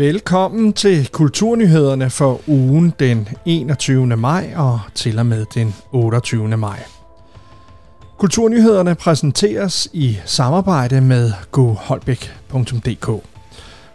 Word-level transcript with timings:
Velkommen 0.00 0.72
til 0.72 1.08
Kulturnyhederne 1.12 2.10
for 2.10 2.40
ugen 2.46 2.92
den 2.98 3.28
21. 3.44 4.06
maj 4.06 4.52
og 4.56 4.80
til 4.94 5.18
og 5.18 5.26
med 5.26 5.46
den 5.54 5.74
28. 5.92 6.56
maj. 6.56 6.82
Kulturnyhederne 8.18 8.94
præsenteres 8.94 9.88
i 9.92 10.18
samarbejde 10.24 11.00
med 11.00 11.32
goholbæk.dk. 11.50 13.06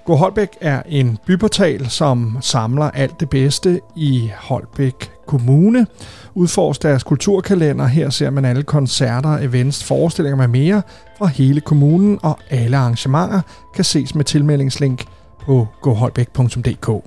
Go 0.06 0.16
Holbæk 0.16 0.50
er 0.62 0.82
en 0.88 1.18
byportal, 1.26 1.90
som 1.90 2.38
samler 2.42 2.92
alt 2.92 3.20
det 3.20 3.30
bedste 3.30 3.82
i 3.96 4.32
Holbæk 4.38 5.12
Kommune. 5.28 5.88
Udforsk 6.34 6.84
deres 6.84 7.04
kulturkalender. 7.04 7.88
Her 7.88 8.10
ser 8.10 8.30
man 8.30 8.46
alle 8.46 8.64
koncerter, 8.64 9.38
events, 9.38 9.84
forestillinger 9.84 10.38
med 10.38 10.48
mere 10.48 10.82
fra 11.18 11.26
hele 11.26 11.62
kommunen, 11.62 12.20
og 12.24 12.40
alle 12.50 12.78
arrangementer 12.78 13.42
kan 13.76 13.84
ses 13.84 14.16
med 14.16 14.26
tilmeldingslink 14.26 15.06
på 15.46 15.68
goholbæk.dk. 15.82 17.06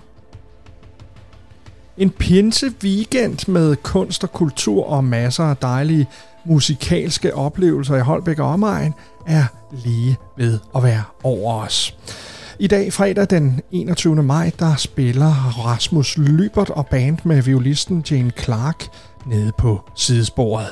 En 1.99 2.11
pinse 2.11 2.73
weekend 2.85 3.49
med 3.49 3.77
kunst 3.77 4.25
og 4.25 4.33
kultur 4.33 4.85
og 4.85 5.05
masser 5.05 5.45
af 5.45 5.57
dejlige 5.57 6.07
musikalske 6.45 7.35
oplevelser 7.35 7.97
i 7.97 8.01
Holbæk 8.01 8.39
og 8.39 8.49
omegn 8.49 8.95
er 9.27 9.45
lige 9.85 10.17
ved 10.37 10.59
at 10.77 10.83
være 10.83 11.03
over 11.23 11.55
os. 11.65 11.97
I 12.59 12.67
dag, 12.67 12.93
fredag 12.93 13.27
den 13.31 13.61
21. 13.73 14.23
maj, 14.23 14.51
der 14.59 14.77
spiller 14.77 15.33
Rasmus 15.67 16.19
Lybert 16.19 16.71
og 16.71 16.87
band 16.87 17.19
med 17.25 17.43
violisten 17.43 18.05
Jane 18.11 18.31
Clark 18.31 18.85
nede 19.29 19.53
på 19.59 19.81
sidesporet. 19.95 20.67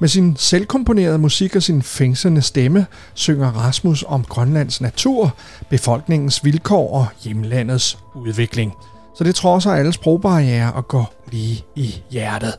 Med 0.00 0.08
sin 0.08 0.36
selvkomponerede 0.36 1.18
musik 1.18 1.56
og 1.56 1.62
sin 1.62 1.82
fængslende 1.82 2.42
stemme 2.42 2.86
synger 3.14 3.50
Rasmus 3.50 4.04
om 4.08 4.24
Grønlands 4.24 4.80
natur, 4.80 5.34
befolkningens 5.70 6.44
vilkår 6.44 6.92
og 6.92 7.06
hjemlandets 7.24 7.98
udvikling. 8.14 8.72
Så 9.18 9.24
det 9.24 9.34
trodser 9.34 9.70
alle 9.70 9.92
sprogbarriere 9.92 10.72
og 10.72 10.88
går 10.88 11.14
lige 11.30 11.64
i 11.76 12.02
hjertet. 12.10 12.54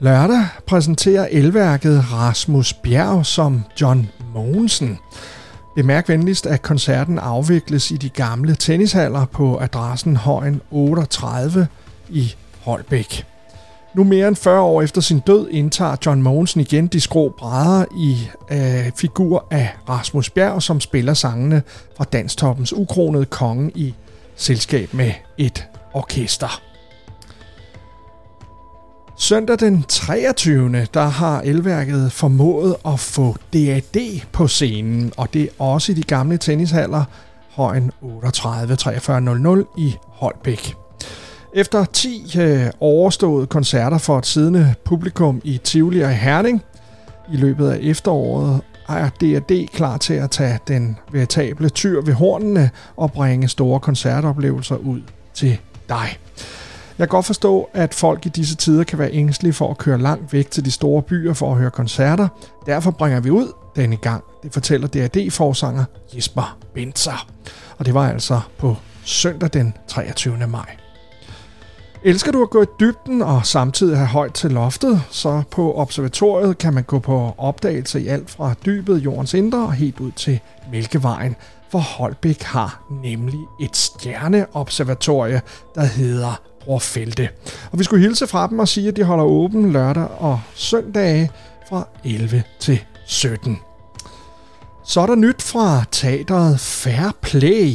Lørdag 0.00 0.46
præsenterer 0.66 1.28
elværket 1.30 2.12
Rasmus 2.12 2.72
Bjerg 2.72 3.26
som 3.26 3.64
John 3.80 4.08
Mogensen. 4.34 4.98
Bemærk 5.76 6.08
venligst, 6.08 6.46
at 6.46 6.62
koncerten 6.62 7.18
afvikles 7.18 7.90
i 7.90 7.96
de 7.96 8.08
gamle 8.08 8.54
tennishaller 8.54 9.24
på 9.24 9.58
adressen 9.58 10.16
Højen 10.16 10.60
38 10.70 11.66
i 12.08 12.34
Holbæk. 12.64 13.26
Nu 13.94 14.04
mere 14.04 14.28
end 14.28 14.36
40 14.36 14.60
år 14.60 14.82
efter 14.82 15.00
sin 15.00 15.20
død 15.20 15.48
indtager 15.50 15.96
John 16.06 16.22
Mogensen 16.22 16.60
igen 16.60 16.86
de 16.86 17.00
skrå 17.00 17.34
brædder 17.38 17.84
i 17.96 18.28
øh, 18.50 18.92
figur 18.96 19.46
af 19.50 19.70
Rasmus 19.88 20.30
Bjerg, 20.30 20.62
som 20.62 20.80
spiller 20.80 21.14
sangene 21.14 21.62
fra 21.96 22.04
Danstoppens 22.04 22.72
ukronede 22.72 23.24
konge 23.24 23.70
i 23.74 23.94
selskab 24.36 24.94
med 24.94 25.12
et 25.38 25.66
orkester. 25.92 26.62
Søndag 29.16 29.60
den 29.60 29.82
23. 29.88 30.86
der 30.94 31.06
har 31.06 31.40
elværket 31.40 32.12
formået 32.12 32.76
at 32.86 33.00
få 33.00 33.36
DAD 33.52 34.20
på 34.32 34.46
scenen, 34.46 35.12
og 35.16 35.34
det 35.34 35.42
er 35.42 35.48
også 35.58 35.92
i 35.92 35.94
de 35.94 36.02
gamle 36.02 36.38
tennishaller 36.38 37.04
Højen 37.50 37.90
38 38.00 38.76
4300 38.76 39.66
i 39.76 39.96
Holbæk. 40.06 40.87
Efter 41.58 41.84
10 41.84 42.38
øh, 42.40 42.66
overståede 42.80 43.46
koncerter 43.46 43.98
for 43.98 44.18
et 44.18 44.26
siddende 44.26 44.74
publikum 44.84 45.40
i 45.44 45.60
Tivoli 45.64 46.00
og 46.00 46.10
Herning 46.10 46.62
i 47.32 47.36
løbet 47.36 47.70
af 47.70 47.78
efteråret, 47.82 48.60
er 48.88 49.08
D&D 49.08 49.66
klar 49.72 49.96
til 49.96 50.14
at 50.14 50.30
tage 50.30 50.58
den 50.68 50.96
veritable 51.12 51.68
tyr 51.68 52.00
ved 52.00 52.14
hornene 52.14 52.70
og 52.96 53.12
bringe 53.12 53.48
store 53.48 53.80
koncertoplevelser 53.80 54.76
ud 54.76 55.00
til 55.34 55.58
dig. 55.88 56.18
Jeg 56.98 57.06
kan 57.06 57.08
godt 57.08 57.26
forstå, 57.26 57.68
at 57.74 57.94
folk 57.94 58.26
i 58.26 58.28
disse 58.28 58.56
tider 58.56 58.84
kan 58.84 58.98
være 58.98 59.12
ængstelige 59.12 59.52
for 59.52 59.70
at 59.70 59.78
køre 59.78 59.98
langt 59.98 60.32
væk 60.32 60.50
til 60.50 60.64
de 60.64 60.70
store 60.70 61.02
byer 61.02 61.32
for 61.32 61.52
at 61.52 61.58
høre 61.58 61.70
koncerter. 61.70 62.28
Derfor 62.66 62.90
bringer 62.90 63.20
vi 63.20 63.30
ud 63.30 63.52
denne 63.76 63.96
gang. 63.96 64.24
Det 64.42 64.52
fortæller 64.52 64.88
DRD-forsanger 64.88 65.84
Jesper 66.16 66.58
Bentzer. 66.74 67.26
Og 67.78 67.86
det 67.86 67.94
var 67.94 68.08
altså 68.10 68.40
på 68.58 68.76
søndag 69.04 69.50
den 69.52 69.74
23. 69.88 70.46
maj. 70.46 70.87
Elsker 72.08 72.32
du 72.32 72.42
at 72.42 72.50
gå 72.50 72.62
i 72.62 72.66
dybden 72.80 73.22
og 73.22 73.46
samtidig 73.46 73.96
have 73.96 74.06
højt 74.06 74.34
til 74.34 74.50
loftet, 74.50 75.02
så 75.10 75.42
på 75.50 75.74
observatoriet 75.74 76.58
kan 76.58 76.74
man 76.74 76.84
gå 76.84 76.98
på 76.98 77.34
opdagelse 77.38 78.00
i 78.00 78.06
alt 78.06 78.30
fra 78.30 78.54
dybet 78.66 78.98
jordens 78.98 79.34
indre 79.34 79.58
og 79.58 79.72
helt 79.72 80.00
ud 80.00 80.10
til 80.12 80.40
Mælkevejen, 80.72 81.36
for 81.70 81.78
Holbæk 81.78 82.42
har 82.42 82.82
nemlig 83.02 83.40
et 83.60 83.76
stjerneobservatorie, 83.76 85.40
der 85.74 85.84
hedder 85.84 86.40
Brorfelte. 86.60 87.28
Og 87.72 87.78
vi 87.78 87.84
skulle 87.84 88.02
hilse 88.02 88.26
fra 88.26 88.46
dem 88.46 88.58
og 88.58 88.68
sige, 88.68 88.88
at 88.88 88.96
de 88.96 89.02
holder 89.02 89.24
åben 89.24 89.72
lørdag 89.72 90.08
og 90.18 90.40
søndage 90.54 91.30
fra 91.68 91.88
11 92.04 92.42
til 92.60 92.84
17. 93.06 93.58
Så 94.84 95.00
er 95.00 95.06
der 95.06 95.14
nyt 95.14 95.42
fra 95.42 95.84
teateret 95.90 96.60
Fair 96.60 97.16
Play. 97.22 97.72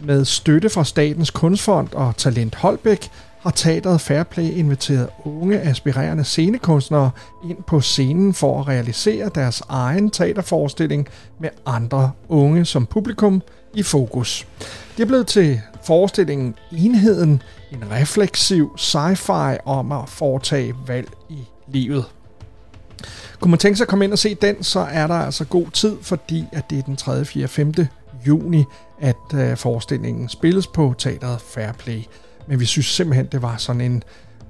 Med 0.00 0.24
støtte 0.24 0.68
fra 0.68 0.84
Statens 0.84 1.30
Kunstfond 1.30 1.88
og 1.92 2.16
Talent 2.16 2.54
Holbæk 2.54 3.10
har 3.46 3.52
teateret 3.52 4.00
Fairplay 4.00 4.50
inviteret 4.50 5.08
unge 5.24 5.60
aspirerende 5.60 6.24
scenekunstnere 6.24 7.10
ind 7.44 7.58
på 7.66 7.80
scenen 7.80 8.34
for 8.34 8.60
at 8.60 8.68
realisere 8.68 9.30
deres 9.34 9.62
egen 9.68 10.10
teaterforestilling 10.10 11.08
med 11.40 11.48
andre 11.66 12.10
unge 12.28 12.64
som 12.64 12.86
publikum 12.86 13.42
i 13.74 13.82
fokus. 13.82 14.46
Det 14.96 15.02
er 15.02 15.06
blevet 15.06 15.26
til 15.26 15.60
forestillingen 15.84 16.54
Enheden, 16.72 17.42
en 17.72 17.90
refleksiv 17.90 18.76
sci-fi 18.78 19.56
om 19.64 19.92
at 19.92 20.08
foretage 20.08 20.74
valg 20.86 21.08
i 21.28 21.38
livet. 21.68 22.04
Kunne 23.40 23.50
man 23.50 23.58
tænke 23.58 23.76
sig 23.76 23.84
at 23.84 23.88
komme 23.88 24.04
ind 24.04 24.12
og 24.12 24.18
se 24.18 24.34
den, 24.34 24.62
så 24.62 24.80
er 24.80 25.06
der 25.06 25.14
altså 25.14 25.44
god 25.44 25.66
tid, 25.70 25.96
fordi 26.02 26.44
at 26.52 26.70
det 26.70 26.78
er 26.78 26.82
den 26.82 26.96
3., 26.96 27.24
4., 27.24 27.48
5. 27.48 27.72
juni, 28.26 28.64
at 29.00 29.34
øh, 29.34 29.56
forestillingen 29.56 30.28
spilles 30.28 30.66
på 30.66 30.94
teateret 30.98 31.40
Fairplay. 31.40 32.02
Men 32.48 32.60
vi 32.60 32.64
synes 32.64 32.86
simpelthen, 32.86 33.26
det 33.26 33.42
var 33.42 33.56
sådan 33.56 33.80
en 33.80 34.02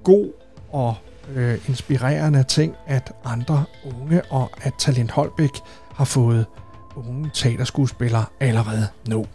god 0.05 0.33
og 0.73 0.95
øh, 1.34 1.59
inspirerende 1.69 2.43
ting, 2.43 2.75
at 2.87 3.12
andre 3.25 3.65
unge 3.84 4.23
og 4.31 4.51
at 4.62 4.73
Talent 4.79 5.11
Holbæk 5.11 5.51
har 5.95 6.05
fået 6.05 6.47
unge 6.97 7.31
teaterskuespillere 7.35 8.25
allerede 8.41 8.87
nu. 9.09 9.27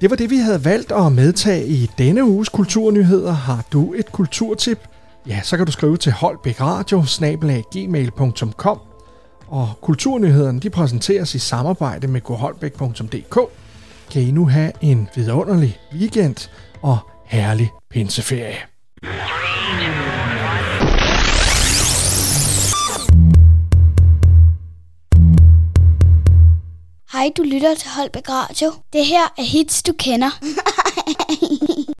Det 0.00 0.10
var 0.10 0.16
det, 0.16 0.30
vi 0.30 0.36
havde 0.36 0.64
valgt 0.64 0.92
at 0.92 1.12
medtage 1.12 1.66
i 1.66 1.90
denne 1.98 2.24
uges 2.24 2.48
kulturnyheder. 2.48 3.32
Har 3.32 3.64
du 3.72 3.94
et 3.94 4.12
kulturtip? 4.12 4.78
Ja, 5.26 5.40
så 5.42 5.56
kan 5.56 5.66
du 5.66 5.72
skrive 5.72 5.96
til 5.96 6.12
holbækradio-gmail.com 6.12 8.80
Og 9.46 9.68
kulturnyhederne 9.80 10.60
de 10.60 10.70
præsenteres 10.70 11.34
i 11.34 11.38
samarbejde 11.38 12.06
med 12.06 12.20
goholbæk.dk. 12.20 13.38
Kan 14.10 14.22
I 14.22 14.30
nu 14.30 14.48
have 14.48 14.72
en 14.80 15.08
vidunderlig 15.14 15.78
weekend 15.92 16.48
og 16.82 16.98
herlig 17.26 17.70
pinseferie. 17.90 18.58
Hej, 27.12 27.32
du 27.36 27.42
lytter 27.42 27.74
til 27.74 27.90
Holbæk 27.90 28.28
Radio. 28.28 28.72
Det 28.92 29.06
her 29.06 29.34
er 29.38 29.42
hits, 29.42 29.82
du 29.82 29.92
kender. 29.92 30.30